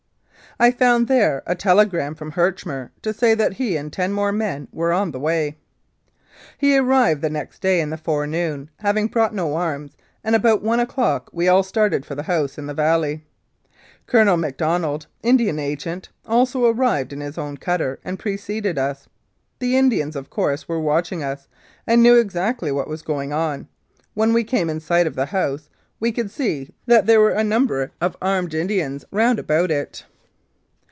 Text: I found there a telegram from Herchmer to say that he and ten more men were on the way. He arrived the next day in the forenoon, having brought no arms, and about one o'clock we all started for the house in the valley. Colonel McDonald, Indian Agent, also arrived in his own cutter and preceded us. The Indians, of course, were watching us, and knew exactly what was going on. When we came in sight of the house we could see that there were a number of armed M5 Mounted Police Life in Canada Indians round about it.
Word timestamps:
I 0.59 0.69
found 0.69 1.07
there 1.07 1.41
a 1.47 1.55
telegram 1.55 2.13
from 2.13 2.33
Herchmer 2.33 2.91
to 3.03 3.13
say 3.13 3.33
that 3.33 3.53
he 3.53 3.77
and 3.77 3.91
ten 3.91 4.11
more 4.11 4.33
men 4.33 4.67
were 4.71 4.91
on 4.91 5.09
the 5.11 5.19
way. 5.19 5.55
He 6.57 6.77
arrived 6.77 7.21
the 7.21 7.29
next 7.31 7.61
day 7.61 7.79
in 7.79 7.89
the 7.89 7.97
forenoon, 7.97 8.69
having 8.77 9.07
brought 9.07 9.33
no 9.33 9.55
arms, 9.55 9.95
and 10.23 10.35
about 10.35 10.61
one 10.61 10.81
o'clock 10.81 11.29
we 11.31 11.47
all 11.47 11.63
started 11.63 12.05
for 12.05 12.13
the 12.15 12.23
house 12.23 12.57
in 12.57 12.67
the 12.67 12.73
valley. 12.75 13.23
Colonel 14.05 14.35
McDonald, 14.35 15.07
Indian 15.23 15.57
Agent, 15.57 16.09
also 16.27 16.65
arrived 16.65 17.13
in 17.13 17.21
his 17.21 17.37
own 17.37 17.55
cutter 17.55 17.99
and 18.03 18.19
preceded 18.19 18.77
us. 18.77 19.07
The 19.59 19.77
Indians, 19.77 20.17
of 20.17 20.29
course, 20.29 20.67
were 20.67 20.81
watching 20.81 21.23
us, 21.23 21.47
and 21.87 22.03
knew 22.03 22.17
exactly 22.17 22.73
what 22.73 22.89
was 22.89 23.01
going 23.01 23.31
on. 23.31 23.69
When 24.15 24.33
we 24.33 24.43
came 24.43 24.69
in 24.69 24.81
sight 24.81 25.07
of 25.07 25.15
the 25.15 25.27
house 25.27 25.69
we 25.99 26.11
could 26.11 26.29
see 26.29 26.69
that 26.87 27.05
there 27.05 27.21
were 27.21 27.31
a 27.31 27.43
number 27.43 27.91
of 28.01 28.17
armed 28.21 28.21
M5 28.21 28.21
Mounted 28.21 28.21
Police 28.21 28.21
Life 28.21 28.21
in 28.21 28.49
Canada 28.49 28.61
Indians 28.61 29.05
round 29.11 29.39
about 29.39 29.71
it. 29.71 30.05